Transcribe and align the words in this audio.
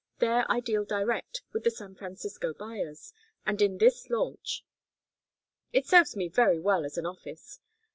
There 0.17 0.47
I 0.51 0.61
deal 0.61 0.83
direct 0.83 1.43
with 1.53 1.63
the 1.63 1.69
San 1.69 1.93
Francisco 1.93 2.55
buyers 2.55 3.13
and 3.45 3.61
in 3.61 3.77
this 3.77 4.09
launch; 4.09 4.65
it 5.73 5.85
serves 5.85 6.15
me 6.15 6.27
very 6.27 6.59
well 6.59 6.85
as 6.85 6.97
an 6.97 7.05
office. 7.05 7.59